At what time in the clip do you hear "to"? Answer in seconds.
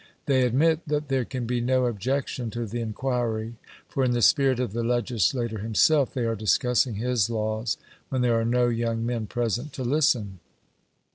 2.49-2.65, 9.73-9.83